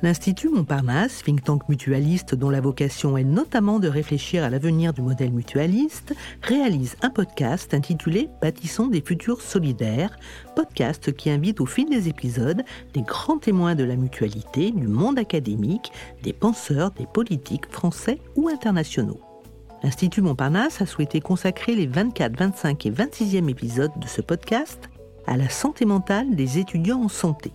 L'Institut 0.00 0.48
Montparnasse, 0.50 1.24
think 1.24 1.42
tank 1.42 1.68
mutualiste 1.68 2.36
dont 2.36 2.50
la 2.50 2.60
vocation 2.60 3.16
est 3.16 3.24
notamment 3.24 3.80
de 3.80 3.88
réfléchir 3.88 4.44
à 4.44 4.50
l'avenir 4.50 4.92
du 4.92 5.02
modèle 5.02 5.32
mutualiste, 5.32 6.14
réalise 6.40 6.94
un 7.02 7.10
podcast 7.10 7.74
intitulé 7.74 8.28
Bâtissons 8.40 8.86
des 8.86 9.00
futurs 9.00 9.42
solidaires, 9.42 10.16
podcast 10.54 11.12
qui 11.12 11.30
invite 11.30 11.60
au 11.60 11.66
fil 11.66 11.90
des 11.90 12.08
épisodes 12.08 12.62
des 12.94 13.02
grands 13.02 13.38
témoins 13.38 13.74
de 13.74 13.82
la 13.82 13.96
mutualité, 13.96 14.70
du 14.70 14.86
monde 14.86 15.18
académique, 15.18 15.90
des 16.22 16.32
penseurs, 16.32 16.92
des 16.92 17.06
politiques 17.06 17.66
français 17.68 18.20
ou 18.36 18.48
internationaux. 18.48 19.20
L'Institut 19.82 20.22
Montparnasse 20.22 20.80
a 20.80 20.86
souhaité 20.86 21.20
consacrer 21.20 21.74
les 21.74 21.86
24, 21.88 22.36
25 22.38 22.86
et 22.86 22.90
26e 22.92 23.48
épisodes 23.48 23.98
de 24.00 24.06
ce 24.06 24.20
podcast 24.20 24.88
à 25.26 25.36
la 25.36 25.48
santé 25.48 25.84
mentale 25.84 26.36
des 26.36 26.58
étudiants 26.58 27.02
en 27.02 27.08
santé. 27.08 27.50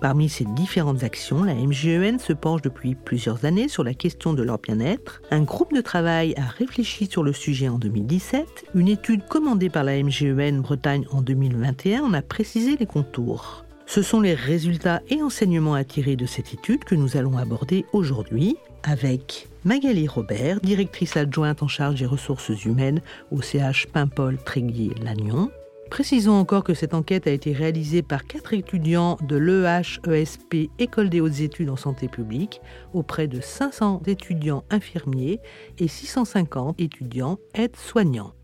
Parmi 0.00 0.28
ces 0.28 0.44
différentes 0.44 1.02
actions, 1.02 1.42
la 1.42 1.54
MGEN 1.54 2.18
se 2.18 2.32
penche 2.32 2.62
depuis 2.62 2.94
plusieurs 2.94 3.44
années 3.44 3.68
sur 3.68 3.82
la 3.82 3.94
question 3.94 4.32
de 4.32 4.42
leur 4.44 4.58
bien-être. 4.58 5.20
Un 5.30 5.42
groupe 5.42 5.74
de 5.74 5.80
travail 5.80 6.34
a 6.36 6.44
réfléchi 6.44 7.06
sur 7.06 7.24
le 7.24 7.32
sujet 7.32 7.68
en 7.68 7.78
2017. 7.78 8.66
Une 8.74 8.88
étude 8.88 9.26
commandée 9.26 9.70
par 9.70 9.82
la 9.82 10.00
MGEN 10.00 10.60
Bretagne 10.60 11.04
en 11.10 11.20
2021 11.20 12.02
en 12.02 12.14
a 12.14 12.22
précisé 12.22 12.76
les 12.76 12.86
contours. 12.86 13.64
Ce 13.86 14.02
sont 14.02 14.20
les 14.20 14.34
résultats 14.34 15.00
et 15.08 15.22
enseignements 15.22 15.74
à 15.74 15.82
tirer 15.82 16.14
de 16.14 16.26
cette 16.26 16.52
étude 16.52 16.84
que 16.84 16.94
nous 16.94 17.16
allons 17.16 17.38
aborder 17.38 17.86
aujourd'hui 17.92 18.56
avec 18.84 19.48
Magali 19.64 20.06
Robert, 20.06 20.60
directrice 20.60 21.16
adjointe 21.16 21.62
en 21.62 21.68
charge 21.68 21.98
des 21.98 22.06
ressources 22.06 22.50
humaines 22.64 23.00
au 23.32 23.42
CH 23.42 23.86
Paimpol-Tréguier-Lannion, 23.92 25.50
Précisons 25.90 26.34
encore 26.34 26.64
que 26.64 26.74
cette 26.74 26.94
enquête 26.94 27.26
a 27.26 27.30
été 27.30 27.52
réalisée 27.52 28.02
par 28.02 28.24
quatre 28.24 28.52
étudiants 28.52 29.16
de 29.22 29.36
l'EHESP 29.36 30.70
École 30.78 31.08
des 31.08 31.20
hautes 31.20 31.40
études 31.40 31.70
en 31.70 31.76
santé 31.76 32.08
publique 32.08 32.60
auprès 32.92 33.26
de 33.26 33.40
500 33.40 34.02
étudiants 34.06 34.64
infirmiers 34.70 35.40
et 35.78 35.88
650 35.88 36.78
étudiants 36.78 37.38
aides-soignants. 37.54 38.34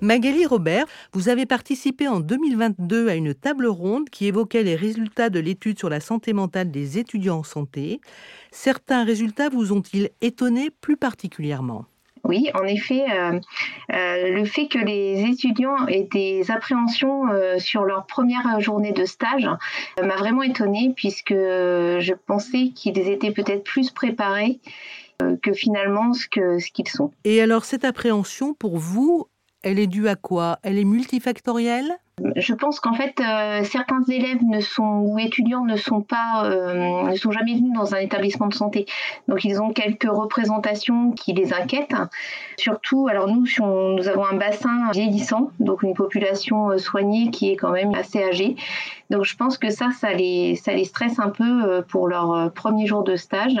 Magali 0.00 0.44
Robert, 0.44 0.86
vous 1.12 1.28
avez 1.28 1.46
participé 1.46 2.08
en 2.08 2.20
2022 2.20 3.08
à 3.08 3.14
une 3.14 3.34
table 3.34 3.66
ronde 3.66 4.10
qui 4.10 4.26
évoquait 4.26 4.62
les 4.62 4.76
résultats 4.76 5.30
de 5.30 5.38
l'étude 5.38 5.78
sur 5.78 5.88
la 5.88 6.00
santé 6.00 6.32
mentale 6.32 6.70
des 6.70 6.98
étudiants 6.98 7.38
en 7.38 7.44
santé. 7.44 8.00
Certains 8.50 9.04
résultats 9.04 9.48
vous 9.48 9.72
ont-ils 9.72 10.10
étonné 10.20 10.70
plus 10.70 10.96
particulièrement? 10.96 11.86
Oui, 12.24 12.50
en 12.54 12.64
effet, 12.64 13.04
euh, 13.10 13.38
euh, 13.92 14.30
le 14.34 14.44
fait 14.46 14.66
que 14.66 14.78
les 14.78 15.22
étudiants 15.24 15.86
aient 15.86 16.08
des 16.10 16.50
appréhensions 16.50 17.28
euh, 17.28 17.58
sur 17.58 17.84
leur 17.84 18.06
première 18.06 18.60
journée 18.60 18.92
de 18.92 19.04
stage 19.04 19.48
m'a 20.02 20.16
vraiment 20.16 20.42
étonnée 20.42 20.92
puisque 20.96 21.34
je 21.34 22.14
pensais 22.26 22.70
qu'ils 22.74 22.98
étaient 22.98 23.30
peut-être 23.30 23.62
plus 23.62 23.90
préparés 23.90 24.60
que 25.42 25.52
finalement 25.52 26.12
ce 26.12 26.26
qu'ils 26.28 26.60
ce 26.60 26.70
qu'ils 26.72 26.88
sont. 26.88 27.12
Et 27.24 27.40
alors 27.40 27.64
cette 27.64 27.84
appréhension, 27.84 28.54
pour 28.54 28.78
vous, 28.78 29.28
elle 29.62 29.78
est 29.78 29.86
due 29.86 30.08
à 30.08 30.16
quoi? 30.16 30.58
Elle 30.62 30.78
est 30.78 30.84
multifactorielle? 30.84 31.94
Je 32.36 32.54
pense 32.54 32.78
qu'en 32.78 32.94
fait, 32.94 33.14
euh, 33.20 33.64
certains 33.64 34.02
élèves 34.04 34.42
ne 34.44 34.60
sont 34.60 35.00
ou 35.04 35.18
étudiants 35.18 35.64
ne 35.64 35.76
sont 35.76 36.00
pas, 36.00 36.44
euh, 36.44 37.10
ne 37.10 37.16
sont 37.16 37.32
jamais 37.32 37.54
venus 37.54 37.72
dans 37.74 37.94
un 37.94 37.98
établissement 37.98 38.46
de 38.46 38.54
santé. 38.54 38.86
Donc, 39.26 39.44
ils 39.44 39.60
ont 39.60 39.72
quelques 39.72 40.08
représentations 40.08 41.10
qui 41.10 41.32
les 41.32 41.52
inquiètent. 41.52 41.96
Surtout, 42.56 43.08
alors 43.08 43.26
nous, 43.26 43.46
nous 43.58 44.08
avons 44.08 44.24
un 44.26 44.36
bassin 44.36 44.90
vieillissant, 44.92 45.50
donc 45.58 45.82
une 45.82 45.94
population 45.94 46.70
euh, 46.70 46.78
soignée 46.78 47.30
qui 47.30 47.50
est 47.50 47.56
quand 47.56 47.72
même 47.72 47.92
assez 47.94 48.22
âgée. 48.22 48.54
Donc, 49.10 49.24
je 49.24 49.36
pense 49.36 49.58
que 49.58 49.70
ça, 49.70 49.90
ça 49.90 50.12
les, 50.12 50.54
ça 50.54 50.72
les 50.72 50.84
stresse 50.84 51.18
un 51.18 51.30
peu 51.30 51.82
pour 51.88 52.08
leur 52.08 52.50
premier 52.52 52.86
jour 52.86 53.04
de 53.04 53.16
stage. 53.16 53.56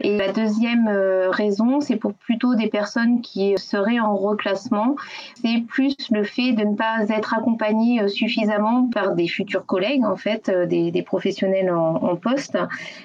Et 0.00 0.18
la 0.18 0.30
deuxième 0.30 0.88
raison, 1.30 1.80
c'est 1.80 1.96
pour 1.96 2.12
plutôt 2.12 2.54
des 2.54 2.68
personnes 2.68 3.22
qui 3.22 3.54
seraient 3.56 3.98
en 3.98 4.14
reclassement. 4.14 4.94
C'est 5.42 5.64
plus 5.66 5.96
le 6.10 6.22
fait 6.22 6.52
de 6.52 6.64
ne 6.64 6.76
pas 6.76 6.98
être 7.08 7.32
accompagné 7.32 7.83
euh, 8.00 8.08
suffisamment 8.08 8.88
par 8.92 9.14
des 9.14 9.28
futurs 9.28 9.66
collègues, 9.66 10.04
en 10.04 10.16
fait, 10.16 10.48
euh, 10.48 10.66
des, 10.66 11.02
professionnels 11.02 11.70
en, 11.70 12.16
poste, 12.16 12.58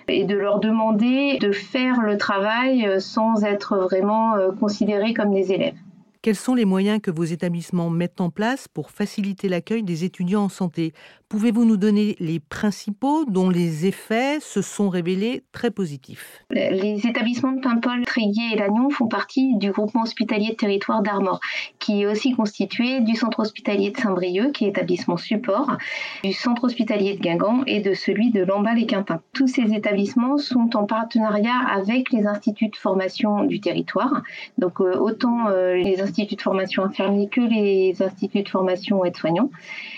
et 0.08 0.24
de 0.24 0.36
leur 0.36 0.60
demander 0.60 1.38
de 1.40 1.52
faire 1.52 2.02
le 2.02 2.18
travail 2.18 2.86
euh, 2.86 3.00
sans 3.00 3.44
être 3.44 3.78
vraiment 3.78 4.36
considérés 4.60 5.14
comme 5.14 5.34
des 5.34 5.52
élèves. 5.52 5.76
Quels 6.22 6.36
sont 6.36 6.54
les 6.54 6.66
moyens 6.66 7.00
que 7.02 7.12
vos 7.12 7.24
établissements 7.24 7.90
mettent 7.90 8.20
en 8.20 8.30
place 8.30 8.68
pour 8.68 8.92
faciliter 8.92 9.48
l'accueil 9.48 9.84
des 9.84 10.04
étudiants 10.04 10.44
en 10.44 10.50
santé? 10.50 10.92
Pouvez-vous 11.30 11.64
nous 11.64 11.78
donner 11.78 12.18
les 12.20 12.42
principaux 12.42 13.24
dont 13.24 13.50
les 13.50 13.86
effets 13.86 14.40
se 14.42 14.62
sont 14.62 14.90
révélés 14.90 15.44
très 15.54 15.72
positifs? 15.72 16.44
Les 16.50 17.08
établissements 17.08 17.54
de 17.54 17.62
Paimpol, 17.62 18.04
Tréguier 18.06 18.52
et 18.52 18.58
Lannion 18.58 18.90
font 18.90 19.08
partie 19.08 19.56
du 19.60 19.72
groupement 19.72 20.02
hospitalier 20.02 20.50
de 20.50 20.56
territoire 20.56 21.04
d'Armor, 21.04 21.40
qui 21.78 22.02
est 22.02 22.06
aussi 22.06 22.34
constitué 22.34 23.00
du 23.00 23.16
centre 23.16 23.40
hospitalier 23.40 23.92
de 23.92 23.98
Saint-Brieuc, 23.98 24.52
qui 24.52 24.66
est 24.66 24.70
établissement 24.70 25.16
support, 25.16 25.78
du 26.26 26.34
centre 26.34 26.66
hospitalier 26.66 27.16
de 27.16 27.22
Guingamp 27.22 27.64
et 27.66 27.80
de 27.80 27.94
celui 27.94 28.32
de 28.32 28.44
Lamballe 28.44 28.80
et 28.80 28.88
Quintin. 28.88 29.22
Tous 29.32 29.48
ces 29.48 29.74
établissements 29.74 30.38
sont 30.38 30.76
en 30.76 30.86
partenariat 30.86 31.60
avec 31.72 32.12
les 32.12 32.26
instituts 32.26 32.70
de 32.70 32.76
formation 32.76 33.46
du 33.46 33.62
territoire. 33.62 34.24
Donc 34.58 34.82
euh, 34.82 34.98
autant 34.98 35.48
euh, 35.48 35.76
les 35.76 36.02
de 36.12 36.42
formation 36.42 36.84
infirmiers 36.84 37.28
que 37.28 37.42
les 37.42 38.02
instituts 38.02 38.44
de 38.44 38.50
formation 38.50 39.06
aides-soignants. 39.06 39.50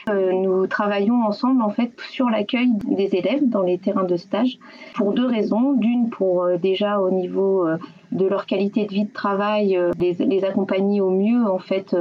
Euh, 0.10 0.32
nous 0.32 0.68
travaillons 0.68 1.24
ensemble 1.24 1.62
en 1.62 1.70
fait 1.70 1.92
sur 2.10 2.30
l'accueil 2.30 2.70
des 2.86 3.16
élèves 3.16 3.48
dans 3.48 3.62
les 3.62 3.78
terrains 3.78 4.04
de 4.04 4.18
stage 4.18 4.58
pour 4.94 5.14
deux 5.14 5.26
raisons. 5.26 5.74
D'une 5.74 6.10
pour 6.10 6.44
euh, 6.44 6.58
déjà 6.58 7.00
au 7.00 7.12
niveau 7.12 7.68
euh, 7.68 7.78
de 8.12 8.26
leur 8.26 8.46
qualité 8.46 8.86
de 8.86 8.92
vie 8.92 9.06
de 9.06 9.14
travail, 9.14 9.80
les, 9.98 10.44
accompagner 10.44 11.00
au 11.00 11.12
mieux 11.12 11.50
en 11.50 11.60
fait 11.60 11.96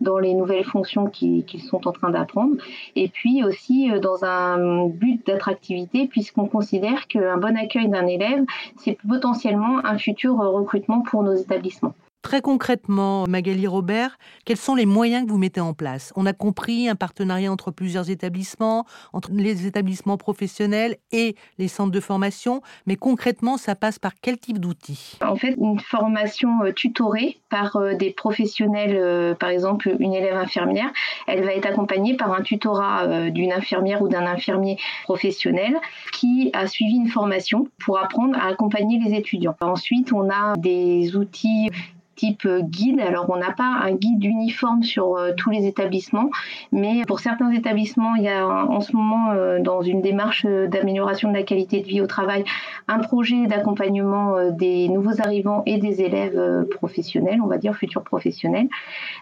dans 0.00 0.18
les 0.18 0.32
nouvelles 0.32 0.64
fonctions 0.64 1.06
qu'ils 1.06 1.60
sont 1.60 1.88
en 1.88 1.92
train 1.92 2.10
d'apprendre. 2.10 2.54
Et 2.94 3.08
puis 3.08 3.42
aussi 3.42 3.90
dans 4.00 4.24
un 4.24 4.86
but 4.86 5.26
d'attractivité 5.26 6.06
puisqu'on 6.06 6.46
considère 6.46 7.08
qu'un 7.08 7.36
bon 7.38 7.56
accueil 7.56 7.88
d'un 7.88 8.06
élève, 8.06 8.44
c'est 8.76 8.96
potentiellement 9.08 9.84
un 9.84 9.98
futur 9.98 10.36
recrutement 10.36 11.00
pour 11.00 11.24
nos 11.24 11.34
établissements. 11.34 11.94
Très 12.26 12.40
concrètement, 12.40 13.24
Magali 13.28 13.68
Robert, 13.68 14.18
quels 14.44 14.56
sont 14.56 14.74
les 14.74 14.84
moyens 14.84 15.24
que 15.24 15.30
vous 15.30 15.38
mettez 15.38 15.60
en 15.60 15.74
place? 15.74 16.12
On 16.16 16.26
a 16.26 16.32
compris 16.32 16.88
un 16.88 16.96
partenariat 16.96 17.52
entre 17.52 17.70
plusieurs 17.70 18.10
établissements, 18.10 18.84
entre 19.12 19.30
les 19.32 19.64
établissements 19.64 20.16
professionnels 20.16 20.96
et 21.12 21.36
les 21.58 21.68
centres 21.68 21.92
de 21.92 22.00
formation, 22.00 22.62
mais 22.84 22.96
concrètement, 22.96 23.58
ça 23.58 23.76
passe 23.76 24.00
par 24.00 24.10
quel 24.20 24.38
type 24.38 24.58
d'outils? 24.58 25.18
En 25.24 25.36
fait, 25.36 25.54
une 25.56 25.78
formation 25.78 26.64
euh, 26.64 26.72
tutorée 26.72 27.38
par 27.48 27.76
euh, 27.76 27.94
des 27.94 28.10
professionnels, 28.10 28.96
euh, 28.96 29.36
par 29.36 29.50
exemple 29.50 29.94
une 30.00 30.12
élève 30.12 30.36
infirmière, 30.36 30.90
elle 31.28 31.44
va 31.44 31.52
être 31.52 31.66
accompagnée 31.66 32.16
par 32.16 32.32
un 32.32 32.42
tutorat 32.42 33.30
d'une 33.30 33.52
infirmière 33.52 34.02
ou 34.02 34.08
d'un 34.08 34.26
infirmier 34.26 34.78
professionnel 35.04 35.76
qui 36.12 36.50
a 36.54 36.66
suivi 36.66 36.96
une 36.96 37.08
formation 37.08 37.68
pour 37.78 38.00
apprendre 38.00 38.36
à 38.36 38.48
accompagner 38.48 38.98
les 38.98 39.14
étudiants. 39.16 39.54
Ensuite, 39.60 40.12
on 40.12 40.28
a 40.28 40.56
des 40.56 41.14
outils 41.14 41.70
type 42.16 42.48
guide. 42.62 43.00
Alors 43.00 43.26
on 43.28 43.36
n'a 43.36 43.52
pas 43.52 43.80
un 43.82 43.92
guide 43.92 44.24
uniforme 44.24 44.82
sur 44.82 45.16
euh, 45.16 45.32
tous 45.36 45.50
les 45.50 45.66
établissements, 45.66 46.30
mais 46.72 47.02
pour 47.06 47.20
certains 47.20 47.50
établissements, 47.52 48.14
il 48.16 48.24
y 48.24 48.28
a 48.28 48.46
en 48.46 48.80
ce 48.80 48.96
moment 48.96 49.30
euh, 49.30 49.60
dans 49.60 49.82
une 49.82 50.00
démarche 50.00 50.44
euh, 50.46 50.66
d'amélioration 50.66 51.30
de 51.30 51.36
la 51.36 51.42
qualité 51.42 51.80
de 51.80 51.86
vie 51.86 52.00
au 52.00 52.06
travail 52.06 52.44
un 52.88 52.98
projet 52.98 53.46
d'accompagnement 53.46 54.50
des 54.52 54.88
nouveaux 54.88 55.20
arrivants 55.20 55.62
et 55.66 55.78
des 55.78 56.00
élèves 56.00 56.66
professionnels, 56.70 57.40
on 57.42 57.46
va 57.46 57.58
dire 57.58 57.74
futurs 57.74 58.04
professionnels. 58.04 58.68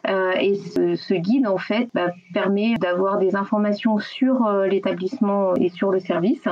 et 0.07 0.55
ce, 0.55 1.15
guide 1.15 1.47
en 1.47 1.57
fait 1.57 1.89
bah, 1.95 2.11
permet 2.35 2.75
d'avoir 2.77 3.19
des 3.19 3.35
informations 3.35 3.99
sur 3.99 4.49
l'établissement 4.69 5.55
et 5.55 5.71
sur 5.71 5.91
le 5.91 5.99
service. 5.99 6.47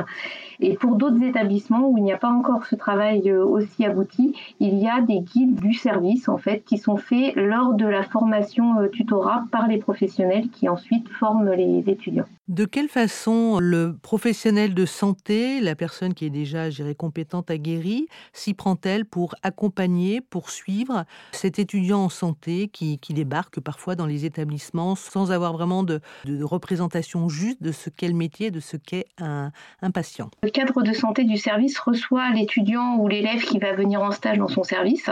Et 0.60 0.74
pour 0.74 0.96
d'autres 0.96 1.22
établissements 1.22 1.88
où 1.88 1.98
il 1.98 2.04
n'y 2.04 2.12
a 2.12 2.18
pas 2.18 2.30
encore 2.30 2.64
ce 2.64 2.76
travail 2.76 3.30
aussi 3.30 3.84
abouti, 3.84 4.34
il 4.58 4.78
y 4.78 4.88
a 4.88 5.02
des 5.02 5.20
guides 5.20 5.60
du 5.60 5.74
service 5.74 6.28
en 6.32 6.38
fait 6.38 6.64
qui 6.64 6.78
sont 6.78 6.96
faits 6.96 7.36
lors 7.36 7.74
de 7.74 7.86
la 7.86 8.02
formation 8.02 8.80
euh, 8.80 8.88
tutorat 8.88 9.44
par 9.52 9.68
les 9.68 9.78
professionnels 9.78 10.48
qui 10.50 10.68
ensuite 10.68 11.08
forment 11.08 11.52
les 11.52 11.84
étudiants. 11.86 12.28
De 12.48 12.64
quelle 12.64 12.88
façon 12.88 13.58
le 13.60 13.96
professionnel 14.02 14.74
de 14.74 14.84
santé, 14.84 15.60
la 15.60 15.74
personne 15.74 16.12
qui 16.12 16.26
est 16.26 16.30
déjà, 16.30 16.70
je 16.70 16.76
dirais, 16.76 16.94
compétente, 16.94 17.50
aguerrie, 17.50 18.08
s'y 18.32 18.54
prend-elle 18.54 19.04
pour 19.04 19.34
accompagner, 19.42 20.20
pour 20.20 20.50
suivre 20.50 21.04
cet 21.32 21.58
étudiant 21.58 22.04
en 22.04 22.08
santé 22.08 22.68
qui, 22.68 22.98
débarque 23.10 23.60
parfois 23.60 23.94
dans 23.94 24.06
les 24.06 24.24
établissements 24.24 24.94
sans 24.94 25.32
avoir 25.32 25.52
vraiment 25.52 25.82
de, 25.82 26.00
représentation 26.42 27.28
juste 27.28 27.62
de 27.62 27.72
ce 27.72 27.90
qu'est 27.90 28.08
le 28.08 28.14
métier, 28.14 28.50
de 28.50 28.60
ce 28.60 28.76
qu'est 28.76 29.06
un, 29.18 29.50
patient? 29.92 30.30
Le 30.42 30.50
cadre 30.50 30.82
de 30.82 30.92
santé 30.92 31.24
du 31.24 31.36
service 31.36 31.78
reçoit 31.78 32.30
l'étudiant 32.30 32.96
ou 32.96 33.06
l'élève 33.06 33.42
qui 33.42 33.58
va 33.58 33.74
venir 33.74 34.02
en 34.02 34.10
stage 34.10 34.38
dans 34.38 34.48
son 34.48 34.62
service, 34.62 35.10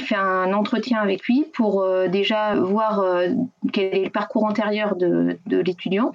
fait 0.00 0.14
un 0.14 0.46
un 0.46 0.52
entretien 0.52 1.00
avec 1.00 1.24
lui 1.24 1.46
pour 1.54 1.82
euh, 1.82 2.08
déjà 2.08 2.54
voir 2.54 3.00
euh, 3.00 3.28
quel 3.72 3.94
est 3.94 4.04
le 4.04 4.10
parcours 4.10 4.44
antérieur 4.44 4.96
de, 4.96 5.38
l'étudiant. 5.46 6.12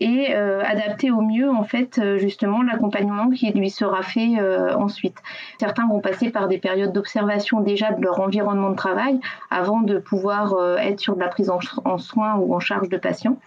Et 0.00 0.34
euh, 0.34 0.60
adapter 0.64 1.10
au 1.10 1.20
mieux 1.20 1.48
en 1.48 1.62
fait 1.62 1.98
euh, 1.98 2.18
justement 2.18 2.62
l'accompagnement 2.62 3.30
qui 3.30 3.50
lui 3.52 3.70
sera 3.70 4.02
fait 4.02 4.34
euh, 4.38 4.74
ensuite. 4.74 5.16
Certains 5.60 5.86
vont 5.86 6.00
passer 6.00 6.30
par 6.30 6.48
des 6.48 6.58
périodes 6.58 6.92
d'observation 6.92 7.60
déjà 7.60 7.92
de 7.92 8.02
leur 8.02 8.20
environnement 8.20 8.70
de 8.70 8.76
travail 8.76 9.20
avant 9.50 9.82
de 9.82 9.98
pouvoir 9.98 10.54
être 10.78 10.98
sur 10.98 11.14
de 11.14 11.20
la 11.20 11.28
prise 11.28 11.50
en, 11.50 11.98
soins 11.98 12.34
ou 12.36 12.54
en 12.54 12.60
charge 12.60 12.88
de 12.88 12.96
patients. 12.96 13.38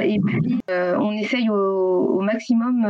Et 0.00 0.20
puis 0.20 0.58
on 0.68 1.12
essaye 1.12 1.48
au, 1.48 2.20
maximum 2.20 2.86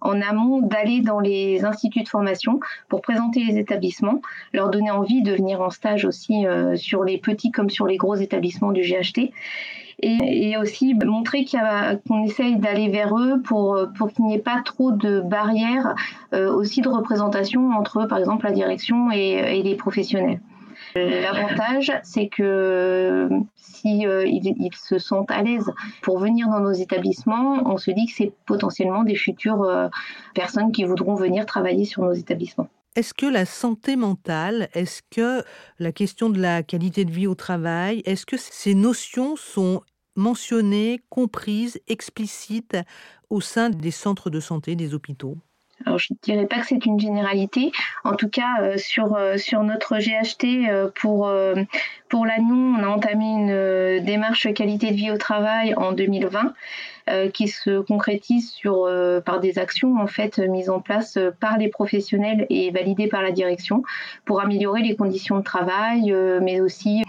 en 0.00 0.22
amont 0.22 0.60
d'aller 0.62 1.02
dans 1.02 1.20
les 1.20 1.64
instituts 1.64 2.02
de 2.02 2.08
formation 2.08 2.60
pour 2.88 3.02
présenter 3.02 3.44
les 3.44 3.58
établissements, 3.58 4.22
leur 4.52 4.70
donner 4.70 4.90
envie 4.90 5.22
de 5.22 5.32
venir 5.32 5.60
en 5.60 5.70
stage 5.70 6.04
aussi 6.04 6.46
sur 6.76 7.04
les 7.04 7.18
petits 7.18 7.50
comme 7.50 7.70
sur 7.70 7.86
les 7.86 7.96
gros 7.96 8.16
établissements 8.16 8.72
du 8.72 8.82
GHT 8.82 9.32
et, 10.02 10.56
aussi 10.56 10.94
montrer 10.94 11.44
qu'on 11.44 12.24
essaye 12.24 12.56
d'aller 12.56 12.88
vers 12.88 13.16
eux 13.16 13.40
pour, 13.42 13.78
pour 13.96 14.12
qu'il 14.12 14.26
n'y 14.26 14.34
ait 14.34 14.38
pas 14.38 14.60
trop 14.64 14.92
de 14.92 15.20
barrières 15.20 15.94
euh, 16.32 16.52
aussi 16.52 16.80
de 16.80 16.88
représentation 16.88 17.70
entre, 17.70 18.06
par 18.06 18.18
exemple, 18.18 18.46
la 18.46 18.52
direction 18.52 19.10
et, 19.10 19.62
les 19.62 19.74
professionnels. 19.74 20.40
L'avantage, 20.94 21.92
c'est 22.02 22.28
que 22.28 23.28
si 23.56 24.06
euh, 24.06 24.26
ils, 24.26 24.70
se 24.74 24.98
sentent 24.98 25.30
à 25.30 25.42
l'aise 25.42 25.70
pour 26.02 26.18
venir 26.18 26.48
dans 26.48 26.60
nos 26.60 26.72
établissements, 26.72 27.62
on 27.64 27.76
se 27.76 27.90
dit 27.90 28.06
que 28.06 28.12
c'est 28.12 28.32
potentiellement 28.46 29.04
des 29.04 29.14
futures 29.14 29.62
euh, 29.62 29.88
personnes 30.34 30.72
qui 30.72 30.84
voudront 30.84 31.14
venir 31.14 31.46
travailler 31.46 31.84
sur 31.84 32.02
nos 32.02 32.12
établissements. 32.12 32.68
Est-ce 32.96 33.14
que 33.14 33.26
la 33.26 33.46
santé 33.46 33.94
mentale, 33.94 34.68
est-ce 34.74 35.02
que 35.10 35.44
la 35.78 35.92
question 35.92 36.28
de 36.28 36.40
la 36.40 36.64
qualité 36.64 37.04
de 37.04 37.12
vie 37.12 37.28
au 37.28 37.36
travail, 37.36 38.02
est-ce 38.04 38.26
que 38.26 38.36
ces 38.36 38.74
notions 38.74 39.36
sont 39.36 39.82
mentionnées, 40.20 41.00
comprises, 41.08 41.80
explicites 41.88 42.76
au 43.30 43.40
sein 43.40 43.70
des 43.70 43.90
centres 43.90 44.30
de 44.30 44.40
santé, 44.40 44.76
des 44.76 44.94
hôpitaux 44.94 45.36
alors 45.86 45.98
je 45.98 46.12
ne 46.12 46.18
dirais 46.22 46.46
pas 46.46 46.60
que 46.60 46.66
c'est 46.66 46.84
une 46.86 47.00
généralité. 47.00 47.72
En 48.04 48.14
tout 48.14 48.28
cas, 48.28 48.60
euh, 48.60 48.76
sur, 48.76 49.14
euh, 49.14 49.36
sur 49.36 49.62
notre 49.62 49.98
GHT, 49.98 50.68
euh, 50.68 50.90
pour, 50.94 51.30
pour 52.08 52.20
on 52.20 52.82
a 52.82 52.86
entamé 52.88 53.24
une 53.24 54.04
démarche 54.04 54.52
qualité 54.52 54.90
de 54.90 54.96
vie 54.96 55.10
au 55.10 55.16
travail 55.16 55.74
en 55.74 55.92
2020. 55.92 56.52
Euh, 57.10 57.28
qui 57.28 57.48
se 57.48 57.80
concrétise 57.80 58.50
sur, 58.50 58.84
euh, 58.84 59.20
par 59.20 59.40
des 59.40 59.58
actions 59.58 59.94
mises 60.48 60.70
en 60.70 60.80
place 60.80 61.16
euh, 61.16 61.30
par 61.40 61.58
les 61.58 61.68
professionnels 61.68 62.46
et 62.50 62.70
validées 62.70 63.08
par 63.08 63.22
la 63.22 63.32
direction 63.32 63.82
pour 64.24 64.40
améliorer 64.40 64.82
les 64.82 64.94
conditions 64.94 65.38
de 65.38 65.42
travail, 65.42 66.14
mais 66.42 66.60
aussi 66.60 67.02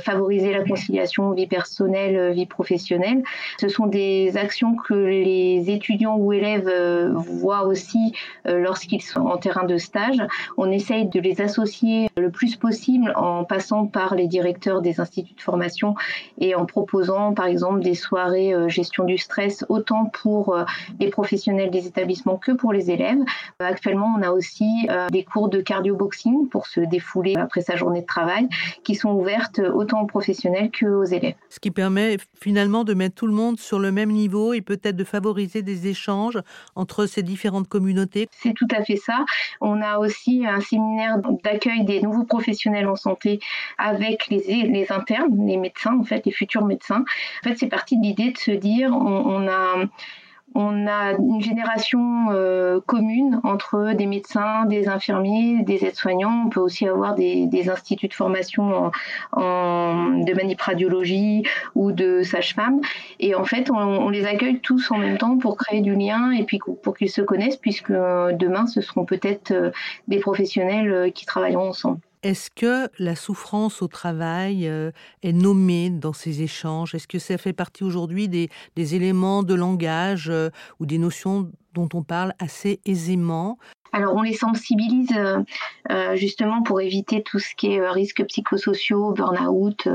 favoriser 0.00 0.52
la 0.52 0.64
conciliation 0.64 1.32
vie 1.32 1.46
personnelle, 1.46 2.32
vie 2.32 2.46
professionnelle. 2.46 3.22
Ce 3.60 3.68
sont 3.68 3.86
des 3.86 4.36
actions 4.36 4.74
que 4.74 4.94
les 4.94 5.64
étudiants 5.68 6.16
ou 6.16 6.32
élèves 6.32 6.70
voient 7.14 7.64
aussi 7.64 8.12
lorsqu'ils 8.46 9.02
sont 9.02 9.20
en 9.20 9.36
terrain 9.36 9.64
de 9.64 9.76
stage. 9.76 10.16
On 10.56 10.70
essaye 10.70 11.06
de 11.06 11.20
les 11.20 11.40
associer 11.40 12.08
le 12.16 12.30
plus 12.30 12.56
possible 12.56 13.12
en 13.16 13.44
passant 13.44 13.86
par 13.86 14.14
les 14.14 14.26
directeurs 14.26 14.80
des 14.80 15.00
instituts 15.00 15.34
de 15.34 15.42
formation 15.42 15.94
et 16.38 16.54
en 16.54 16.64
proposant 16.64 17.34
par 17.34 17.46
exemple 17.46 17.80
des 17.80 17.94
soirées 17.94 18.54
gestion 18.68 19.04
du 19.04 19.18
stress 19.18 19.35
autant 19.68 20.06
pour 20.06 20.54
euh, 20.54 20.64
les 21.00 21.08
professionnels 21.08 21.70
des 21.70 21.86
établissements 21.86 22.36
que 22.36 22.52
pour 22.52 22.72
les 22.72 22.90
élèves. 22.90 23.18
Euh, 23.60 23.64
actuellement, 23.64 24.14
on 24.18 24.22
a 24.22 24.30
aussi 24.30 24.86
euh, 24.90 25.08
des 25.08 25.24
cours 25.24 25.48
de 25.48 25.60
cardio-boxing 25.60 26.48
pour 26.48 26.66
se 26.66 26.80
défouler 26.80 27.34
après 27.36 27.60
sa 27.60 27.76
journée 27.76 28.02
de 28.02 28.06
travail 28.06 28.48
qui 28.84 28.94
sont 28.94 29.10
ouvertes 29.10 29.60
autant 29.74 30.02
aux 30.02 30.06
professionnels 30.06 30.70
qu'aux 30.70 31.04
élèves. 31.04 31.34
Ce 31.48 31.60
qui 31.60 31.70
permet 31.70 32.16
finalement 32.40 32.84
de 32.84 32.94
mettre 32.94 33.14
tout 33.14 33.26
le 33.26 33.32
monde 33.32 33.58
sur 33.58 33.78
le 33.78 33.92
même 33.92 34.10
niveau 34.10 34.52
et 34.52 34.60
peut-être 34.60 34.96
de 34.96 35.04
favoriser 35.04 35.62
des 35.62 35.88
échanges 35.88 36.38
entre 36.74 37.06
ces 37.06 37.22
différentes 37.22 37.68
communautés. 37.68 38.28
C'est 38.30 38.54
tout 38.54 38.68
à 38.76 38.82
fait 38.82 38.96
ça. 38.96 39.24
On 39.60 39.80
a 39.82 39.98
aussi 39.98 40.46
un 40.46 40.60
séminaire 40.60 41.18
d'accueil 41.44 41.84
des 41.84 42.00
nouveaux 42.00 42.24
professionnels 42.24 42.86
en 42.86 42.96
santé 42.96 43.40
avec 43.78 44.28
les, 44.28 44.68
les 44.68 44.92
internes, 44.92 45.46
les 45.46 45.56
médecins, 45.56 45.96
en 45.98 46.04
fait, 46.04 46.24
les 46.26 46.32
futurs 46.32 46.64
médecins. 46.64 47.04
En 47.44 47.48
fait, 47.48 47.56
c'est 47.56 47.68
parti 47.68 47.98
de 47.98 48.02
l'idée 48.02 48.30
de 48.30 48.38
se 48.38 48.50
dire, 48.50 48.90
on 48.92 49.15
on 49.24 50.86
a 50.86 51.12
une 51.12 51.42
génération 51.42 52.28
euh, 52.30 52.80
commune 52.86 53.40
entre 53.44 53.92
des 53.94 54.06
médecins, 54.06 54.64
des 54.64 54.88
infirmiers, 54.88 55.62
des 55.62 55.84
aides-soignants. 55.84 56.44
On 56.46 56.48
peut 56.48 56.60
aussi 56.60 56.88
avoir 56.88 57.14
des, 57.14 57.68
instituts 57.68 58.08
de 58.08 58.14
formation 58.14 58.90
en, 59.32 60.10
de 60.24 60.32
manip 60.34 60.60
radiologie 60.60 61.44
ou 61.74 61.92
de 61.92 62.22
sage-femme. 62.22 62.80
Et 63.20 63.34
en 63.34 63.44
fait, 63.44 63.70
on, 63.70 64.08
les 64.08 64.24
accueille 64.24 64.60
tous 64.60 64.90
en 64.90 64.98
même 64.98 65.18
temps 65.18 65.36
pour 65.36 65.56
créer 65.56 65.80
du 65.80 65.94
lien 65.94 66.30
et 66.30 66.44
puis 66.44 66.58
pour 66.82 66.96
qu'ils 66.96 67.10
se 67.10 67.20
connaissent, 67.20 67.56
puisque 67.56 67.90
euh, 67.90 68.32
demain, 68.32 68.66
ce 68.66 68.80
seront 68.80 69.04
peut-être 69.04 69.50
euh, 69.50 69.70
des 70.08 70.20
professionnels 70.20 71.12
qui 71.12 71.26
travailleront 71.26 71.68
ensemble. 71.68 71.98
Est-ce 72.26 72.50
que 72.50 72.90
la 72.98 73.14
souffrance 73.14 73.82
au 73.82 73.86
travail 73.86 74.66
euh, 74.66 74.90
est 75.22 75.32
nommée 75.32 75.90
dans 75.90 76.12
ces 76.12 76.42
échanges? 76.42 76.92
Est-ce 76.92 77.06
que 77.06 77.20
ça 77.20 77.38
fait 77.38 77.52
partie 77.52 77.84
aujourd'hui 77.84 78.28
des, 78.28 78.48
éléments 78.96 79.44
de 79.44 79.54
langage 79.54 80.28
euh, 80.28 80.50
ou 80.80 80.86
des 80.86 80.98
notions 80.98 81.48
dont 81.74 81.88
on 81.94 82.02
parle 82.02 82.32
assez 82.40 82.80
aisément? 82.84 83.58
Alors 83.92 84.16
on 84.16 84.22
les 84.22 84.32
sensibilise 84.32 85.14
euh, 85.16 86.16
justement 86.16 86.64
pour 86.64 86.80
éviter 86.80 87.22
tout 87.22 87.38
ce 87.38 87.54
qui 87.56 87.74
est 87.74 87.88
risques 87.88 88.24
psychosociaux, 88.26 89.12
burn-out, 89.12 89.86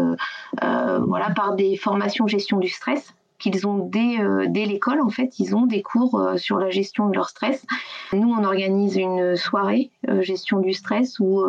voilà, 0.62 1.32
par 1.32 1.56
des 1.58 1.76
formations 1.76 2.28
gestion 2.28 2.60
du 2.60 2.70
stress 2.70 3.14
qu'ils 3.42 3.68
ont 3.68 3.78
dès, 3.78 4.20
euh, 4.20 4.46
dès 4.48 4.66
l'école, 4.66 5.02
en 5.02 5.10
fait, 5.10 5.40
ils 5.40 5.56
ont 5.56 5.66
des 5.66 5.82
cours 5.82 6.20
euh, 6.20 6.38
sur 6.38 6.60
la 6.60 6.70
gestion 6.70 7.10
de 7.10 7.16
leur 7.16 7.28
stress. 7.28 7.66
Nous, 8.14 8.30
on 8.30 8.44
organise 8.44 8.96
une 8.96 9.36
soirée 9.36 9.90
euh, 10.08 10.22
gestion 10.22 10.60
du 10.60 10.74
stress 10.74 11.20
où, 11.20 11.44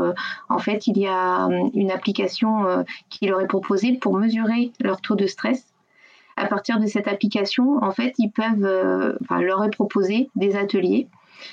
en 0.48 0.58
fait, 0.58 0.86
il 0.86 0.98
y 0.98 1.06
a 1.06 1.48
une 1.74 1.90
application 1.90 2.84
qui 3.10 3.26
leur 3.26 3.40
est 3.40 3.46
proposée 3.46 3.92
pour 3.94 4.16
mesurer 4.16 4.72
leur 4.80 5.00
taux 5.00 5.14
de 5.14 5.26
stress 5.26 5.66
à 6.36 6.46
partir 6.46 6.80
de 6.80 6.86
cette 6.86 7.08
application, 7.08 7.76
en 7.84 7.90
fait, 7.90 8.14
ils 8.18 8.30
peuvent, 8.30 9.18
enfin, 9.22 9.42
leur 9.42 9.62
est 9.64 9.70
proposé 9.70 10.30
des 10.34 10.56
ateliers 10.56 11.08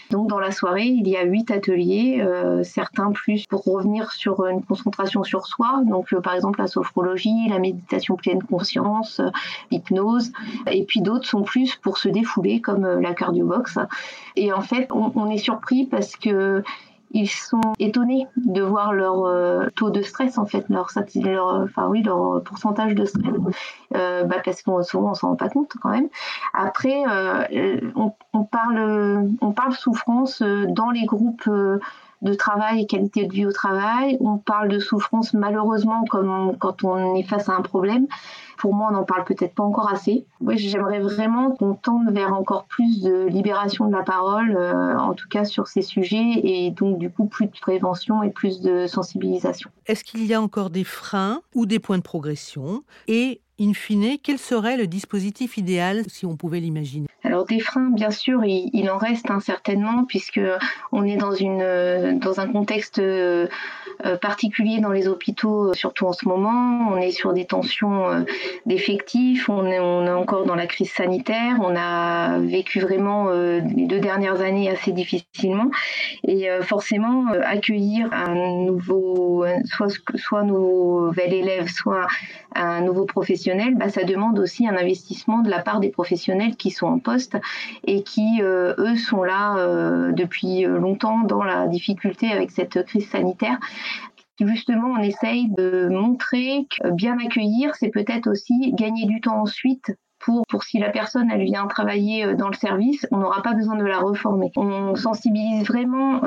donc 0.10 0.28
dans 0.28 0.40
la 0.40 0.52
soirée, 0.52 0.86
il 0.86 1.08
y 1.08 1.18
a 1.18 1.24
huit 1.24 1.52
ateliers, 1.52 2.22
euh, 2.22 2.64
certains 2.64 3.12
plus 3.12 3.46
pour 3.46 3.64
revenir 3.64 4.12
sur 4.12 4.46
une 4.48 4.64
concentration 4.64 5.24
sur 5.24 5.46
soi, 5.46 5.82
donc 5.86 6.14
euh, 6.14 6.22
par 6.22 6.34
exemple 6.34 6.60
la 6.60 6.68
sophrologie, 6.68 7.48
la 7.50 7.60
méditation 7.60 8.16
pleine 8.16 8.42
conscience, 8.44 9.20
euh, 9.20 9.30
l'hypnose, 9.72 10.32
et 10.72 10.84
puis 10.84 11.02
d'autres 11.02 11.28
sont 11.28 11.44
plus 11.44 11.76
pour 11.76 11.98
se 11.98 12.10
défouler 12.10 12.62
comme 12.62 12.86
la 12.86 13.14
cardiobox. 13.14 13.78
Et 14.36 14.54
en 14.54 14.62
fait, 14.62 14.90
on 14.92 15.30
est 15.30 15.38
surpris 15.38 15.86
parce 15.86 16.16
que 16.16 16.64
ils 17.12 17.30
sont 17.30 17.74
étonnés 17.80 18.28
de 18.38 18.62
voir 18.62 18.94
leur 18.94 19.26
euh, 19.26 19.68
taux 19.76 19.90
de 19.90 20.02
stress 20.02 20.38
en 20.38 20.46
fait, 20.46 20.66
leur, 20.70 20.90
leur, 21.16 21.48
enfin 21.64 21.88
oui, 21.88 22.04
leur 22.04 22.44
pourcentage 22.44 22.96
de 22.96 23.06
stress, 23.06 23.34
euh, 23.96 24.24
bah 24.24 24.38
parce 24.44 24.62
qu'on 24.62 24.84
souvent 24.84 25.12
on 25.12 25.14
s'en 25.14 25.30
rend 25.30 25.36
pas 25.36 25.50
compte 25.50 25.72
quand 25.82 25.90
même. 25.90 26.10
Après, 26.54 27.04
euh, 27.08 27.80
on, 27.96 28.14
on, 28.34 28.44
parle, 28.44 29.28
on 29.42 29.52
parle 29.52 29.74
souffrance 29.74 30.42
dans 30.42 30.92
les 30.92 31.06
groupes 31.06 31.50
de 32.22 32.34
travail 32.34 32.82
et 32.82 32.86
qualité 32.86 33.26
de 33.26 33.32
vie 33.32 33.46
au 33.46 33.52
travail. 33.52 34.18
On 34.20 34.38
parle 34.38 34.70
de 34.70 34.80
souffrance 34.80 35.34
malheureusement 35.34 36.04
comme 36.10 36.56
quand 36.60 36.84
on 36.84 37.16
est 37.16 37.24
face 37.24 37.50
à 37.50 37.54
un 37.54 37.62
problème. 37.62 38.08
Pour 38.58 38.76
moi, 38.76 38.90
on 38.90 38.94
n'en 38.94 39.06
parle 39.06 39.24
peut-être 39.24 39.56
pas 39.56 39.64
encore 39.64 39.90
assez. 39.90 40.26
Oui, 40.42 40.58
j'aimerais 40.58 41.00
vraiment 41.00 41.52
qu'on 41.52 41.76
tende 41.76 42.12
vers 42.12 42.34
encore 42.34 42.66
plus 42.66 43.02
de 43.02 43.26
libération 43.28 43.88
de 43.88 43.94
la 43.96 44.04
parole, 44.04 44.54
euh, 44.58 44.98
en 44.98 45.14
tout 45.14 45.30
cas 45.30 45.46
sur 45.46 45.68
ces 45.68 45.82
sujets, 45.82 46.42
et 46.44 46.72
donc 46.72 46.98
du 46.98 47.10
coup 47.10 47.26
plus 47.26 47.46
de 47.46 47.58
prévention 47.62 48.22
et 48.22 48.32
plus 48.32 48.60
de 48.60 48.86
sensibilisation. 48.86 49.70
Est-ce 49.86 50.04
qu'il 50.04 50.26
y 50.26 50.34
a 50.34 50.42
encore 50.42 50.70
des 50.70 50.84
freins 50.84 51.42
ou 51.56 51.66
des 51.66 51.80
points 51.80 51.98
de 51.98 52.04
progression? 52.04 52.84
Et 53.08 53.40
in 53.60 53.74
fine, 53.74 54.18
quel 54.22 54.38
serait 54.38 54.78
le 54.78 54.88
dispositif 54.88 55.58
idéal 55.58 56.04
si 56.08 56.26
on 56.26 56.36
pouvait 56.36 56.60
l'imaginer? 56.60 57.08
Alors 57.24 57.46
des 57.46 57.60
freins, 57.60 57.90
bien 57.92 58.12
sûr, 58.12 58.44
il, 58.46 58.90
en 58.90 58.98
reste 58.98 59.30
un 59.30 59.42
certainement, 59.42 60.06
puisque 60.06 60.40
on 60.92 61.04
est 61.04 61.18
dans, 61.18 61.34
une, 61.34 62.20
dans 62.20 62.40
un 62.40 62.48
contexte 62.48 63.02
euh, 64.06 64.16
particulier 64.16 64.80
dans 64.80 64.92
les 64.92 65.10
hôpitaux, 65.10 65.74
surtout 65.74 66.06
en 66.06 66.14
ce 66.14 66.26
moment. 66.26 66.88
On 66.90 66.96
est 66.96 67.12
sur 67.12 67.34
des 67.34 67.44
tensions 67.44 68.10
euh, 68.10 68.22
d'effectifs, 68.66 69.50
on 69.50 69.66
est, 69.66 69.80
on 69.82 70.06
est 70.06 70.12
encore 70.12 70.46
dans 70.46 70.56
la 70.56 70.68
crise 70.68 70.92
sanitaire, 70.92 71.58
on 71.62 71.76
a 71.76 72.40
vécu 72.40 72.80
vraiment 72.80 73.28
euh, 73.28 73.60
les 73.76 73.88
deux 73.88 74.00
dernières 74.00 74.40
années 74.40 74.70
assez 74.70 74.94
difficilement. 74.94 75.70
Et 76.26 76.48
forcément, 76.62 77.26
accueillir 77.44 78.10
un 78.14 78.36
nouveau, 78.66 79.46
soit, 79.66 79.88
soit 80.16 80.44
nouvel 80.44 81.34
élève, 81.34 81.68
soit 81.68 82.08
un 82.56 82.82
nouveau 82.82 83.06
professionnel, 83.06 83.49
bah, 83.76 83.90
ça 83.90 84.04
demande 84.04 84.40
aussi 84.40 84.68
un 84.68 84.76
investissement 84.76 85.40
de 85.40 85.50
la 85.50 85.60
part 85.60 85.80
des 85.80 85.90
professionnels 85.90 86.56
qui 86.56 86.72
sont 86.72 86.88
en 86.88 87.00
poste 87.00 87.38
et 87.86 88.04
qui, 88.04 88.42
euh, 88.42 88.74
eux, 88.78 88.96
sont 88.96 89.24
là 89.24 89.58
euh, 89.58 90.12
depuis 90.12 90.64
longtemps 90.64 91.20
dans 91.22 91.44
la 91.44 91.68
difficulté 91.68 92.32
avec 92.32 92.52
cette 92.52 92.84
crise 92.86 93.10
sanitaire. 93.10 93.60
Justement 94.40 94.94
on 94.98 95.02
essaye 95.02 95.50
de 95.50 95.90
montrer 95.90 96.66
que 96.70 96.92
bien 96.92 97.18
accueillir, 97.20 97.76
c'est 97.76 97.90
peut-être 97.90 98.30
aussi 98.30 98.72
gagner 98.74 99.06
du 99.06 99.20
temps 99.20 99.42
ensuite 99.42 99.92
pour, 100.48 100.64
si 100.64 100.80
la 100.80 100.90
personne 100.90 101.30
elle 101.32 101.44
vient 101.44 101.66
travailler 101.68 102.34
dans 102.36 102.48
le 102.48 102.54
service, 102.54 103.08
on 103.12 103.18
n'aura 103.18 103.42
pas 103.42 103.54
besoin 103.54 103.76
de 103.76 103.86
la 103.86 104.00
reformer. 104.00 104.52
On 104.56 104.96
sensibilise 104.96 105.66
vraiment 105.68 106.22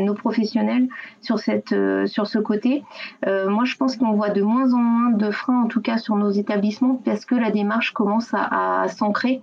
nos 0.00 0.14
professionnels 0.14 0.88
sur, 1.20 1.38
cette, 1.38 1.74
sur 2.06 2.26
ce 2.26 2.38
côté. 2.38 2.84
moi, 3.26 3.64
je 3.64 3.76
pense 3.76 3.96
qu'on 3.96 4.12
voit 4.12 4.30
de 4.30 4.42
moins 4.42 4.72
en 4.72 4.78
moins 4.78 5.10
de 5.10 5.30
freins, 5.30 5.62
en 5.62 5.66
tout 5.66 5.80
cas 5.80 5.98
sur 5.98 6.16
nos 6.16 6.30
établissements, 6.30 7.00
parce 7.04 7.24
que 7.24 7.34
la 7.34 7.50
démarche 7.50 7.92
commence 7.92 8.32
à, 8.34 8.82
à 8.82 8.88
s'ancrer 8.88 9.42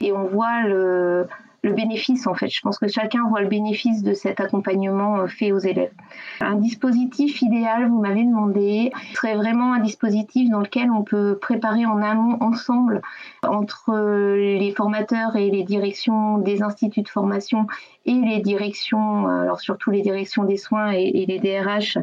et 0.00 0.12
on 0.12 0.24
voit 0.24 0.62
le, 0.62 1.26
le 1.66 1.72
bénéfice 1.72 2.26
en 2.26 2.34
fait. 2.34 2.48
Je 2.48 2.60
pense 2.60 2.78
que 2.78 2.88
chacun 2.88 3.28
voit 3.28 3.40
le 3.40 3.48
bénéfice 3.48 4.02
de 4.02 4.14
cet 4.14 4.40
accompagnement 4.40 5.18
euh, 5.18 5.26
fait 5.26 5.52
aux 5.52 5.58
élèves. 5.58 5.92
Un 6.40 6.54
dispositif 6.54 7.42
idéal, 7.42 7.88
vous 7.88 8.00
m'avez 8.00 8.24
demandé, 8.24 8.92
serait 9.14 9.34
vraiment 9.34 9.74
un 9.74 9.80
dispositif 9.80 10.48
dans 10.50 10.60
lequel 10.60 10.90
on 10.90 11.02
peut 11.02 11.36
préparer 11.40 11.84
en 11.84 12.00
amont 12.00 12.38
ensemble 12.40 13.02
entre 13.42 13.90
euh, 13.92 14.36
les 14.36 14.72
formateurs 14.72 15.36
et 15.36 15.50
les 15.50 15.64
directions 15.64 16.38
des 16.38 16.62
instituts 16.62 17.02
de 17.02 17.08
formation 17.08 17.66
et 18.04 18.14
les 18.14 18.40
directions, 18.40 19.28
euh, 19.28 19.42
alors 19.42 19.60
surtout 19.60 19.90
les 19.90 20.02
directions 20.02 20.44
des 20.44 20.56
soins 20.56 20.92
et, 20.92 21.24
les 21.26 21.40
DRH 21.40 21.98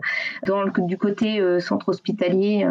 du 0.77 0.97
côté 0.97 1.41
centre 1.61 1.89
hospitalier 1.89 2.67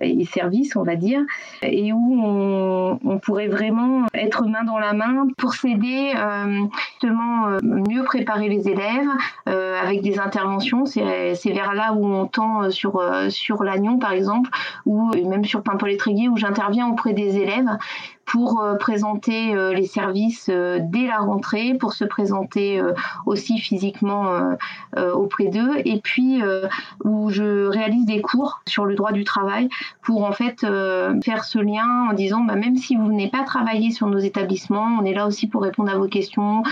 et 0.00 0.24
services, 0.24 0.76
on 0.76 0.82
va 0.82 0.96
dire, 0.96 1.20
et 1.62 1.92
où 1.92 2.20
on, 2.22 3.18
pourrait 3.18 3.48
vraiment 3.48 4.06
être 4.14 4.44
main 4.44 4.62
dans 4.62 4.78
la 4.78 4.92
main 4.92 5.26
pour 5.38 5.54
s'aider 5.54 6.12
euh, 6.16 6.64
justement 6.92 7.48
euh, 7.48 7.58
mieux 7.62 8.04
préparer 8.04 8.48
les 8.48 8.68
élèves 8.68 9.08
euh, 9.48 9.80
avec 9.80 10.02
des 10.02 10.18
interventions. 10.18 10.84
C'est 10.86 11.02
vers 11.46 11.74
là 11.74 11.94
où 11.94 12.06
on 12.06 12.26
tend 12.26 12.70
sur 12.70 13.02
sur 13.30 13.64
l'Agnon 13.64 13.98
par 13.98 14.12
exemple, 14.12 14.50
ou 14.84 15.10
même 15.28 15.44
sur 15.44 15.62
Paimpol-et-Tréguier 15.62 16.28
où 16.28 16.36
j'interviens 16.36 16.88
auprès 16.88 17.14
des 17.14 17.38
élèves 17.38 17.70
pour 18.26 18.60
euh, 18.60 18.74
présenter 18.74 19.54
euh, 19.54 19.72
les 19.72 19.86
services 19.86 20.48
euh, 20.50 20.78
dès 20.82 21.06
la 21.06 21.18
rentrée, 21.18 21.74
pour 21.78 21.92
se 21.92 22.04
présenter 22.04 22.82
aussi 23.24 23.58
physiquement 23.58 24.26
auprès 24.96 25.46
d'eux, 25.46 25.76
et 25.84 26.00
puis 26.00 26.42
où 27.04 27.30
je 27.30 27.66
réalise 27.66 28.06
des 28.06 28.20
cours 28.20 28.60
sur 28.66 28.84
le 28.84 28.94
droit 28.94 29.12
du 29.12 29.24
travail 29.24 29.68
pour 30.02 30.24
en 30.24 30.32
fait 30.32 30.66
faire 31.24 31.44
ce 31.44 31.58
lien 31.58 32.08
en 32.10 32.12
disant 32.12 32.40
bah, 32.40 32.56
même 32.56 32.76
si 32.76 32.96
vous 32.96 33.06
venez 33.06 33.28
pas 33.28 33.44
travailler 33.44 33.90
sur 33.90 34.06
nos 34.08 34.18
établissements, 34.18 34.98
on 35.00 35.04
est 35.04 35.14
là 35.14 35.26
aussi 35.26 35.46
pour 35.46 35.62
répondre 35.62 35.90
à 35.90 35.96
vos 35.96 36.08
questions 36.08 36.62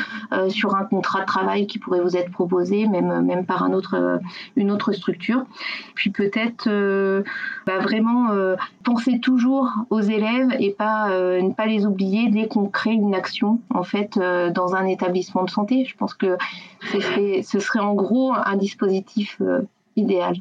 sur 0.49 0.75
un 0.75 0.85
contrat 0.85 1.21
de 1.21 1.27
travail 1.27 1.67
qui 1.67 1.79
pourrait 1.79 2.01
vous 2.01 2.17
être 2.17 2.31
proposé, 2.31 2.87
même 2.87 3.25
même 3.25 3.47
par 3.47 3.63
un 3.63 3.73
autre 3.73 4.21
une 4.57 4.71
autre 4.71 4.93
structure. 4.93 5.45
Puis 5.95 6.11
peut-être 6.11 6.69
bah, 7.67 7.79
vraiment 7.79 8.29
penser 8.83 9.21
toujours 9.21 9.71
aux 9.91 10.01
élèves 10.01 10.51
et 10.59 10.71
pas 10.71 11.09
ne 11.45 11.53
pas 11.53 11.67
les 11.67 11.87
oublier 11.87 12.29
dès 12.31 12.49
qu'on 12.49 12.67
crée 12.67 12.93
une 12.93 13.15
action 13.15 13.61
en 13.71 13.83
fait 13.83 14.17
euh, 14.17 14.51
dans 14.51 14.75
un 14.75 14.87
établissement 14.87 15.45
de 15.45 15.51
santé. 15.51 15.85
Je 15.85 15.97
pense 15.97 16.15
que 16.15 16.37
ce 16.91 17.59
serait, 17.61 17.81
en 17.81 17.95
gros 17.95 18.33
un 18.33 18.57
dispositif 18.57 19.39
euh, 19.41 19.63
idéal. 19.97 20.37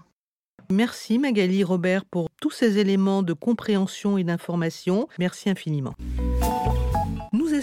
Merci 0.72 1.20
Magali 1.20 1.64
Robert 1.64 2.06
pour 2.06 2.30
tous 2.42 2.52
ces 2.52 2.78
éléments 2.80 3.22
de 3.22 3.34
compréhension 3.34 4.18
et 4.18 4.24
d'information. 4.24 5.08
Merci 5.20 5.50
infiniment. 5.50 5.94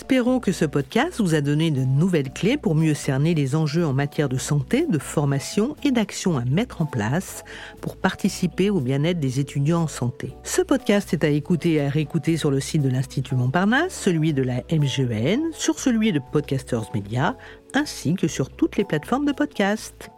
Espérons 0.00 0.40
que 0.40 0.50
ce 0.50 0.64
podcast 0.64 1.20
vous 1.20 1.34
a 1.34 1.42
donné 1.42 1.70
de 1.70 1.82
nouvelles 1.82 2.32
clés 2.32 2.56
pour 2.56 2.74
mieux 2.74 2.94
cerner 2.94 3.34
les 3.34 3.54
enjeux 3.54 3.84
en 3.84 3.92
matière 3.92 4.30
de 4.30 4.38
santé, 4.38 4.86
de 4.88 4.98
formation 4.98 5.76
et 5.84 5.90
d'action 5.90 6.38
à 6.38 6.44
mettre 6.46 6.80
en 6.80 6.86
place 6.86 7.44
pour 7.82 7.98
participer 7.98 8.70
au 8.70 8.80
bien-être 8.80 9.20
des 9.20 9.40
étudiants 9.40 9.82
en 9.82 9.86
santé. 9.88 10.32
Ce 10.42 10.62
podcast 10.62 11.12
est 11.12 11.22
à 11.22 11.28
écouter 11.28 11.74
et 11.74 11.82
à 11.82 11.90
réécouter 11.90 12.38
sur 12.38 12.50
le 12.50 12.60
site 12.60 12.80
de 12.80 12.88
l'Institut 12.88 13.34
Montparnasse, 13.34 13.92
celui 13.92 14.32
de 14.32 14.42
la 14.42 14.62
MGEN, 14.72 15.42
sur 15.52 15.78
celui 15.78 16.12
de 16.12 16.20
Podcasters 16.32 16.90
Media, 16.94 17.36
ainsi 17.74 18.14
que 18.14 18.26
sur 18.26 18.48
toutes 18.48 18.78
les 18.78 18.84
plateformes 18.84 19.26
de 19.26 19.32
podcast. 19.32 20.10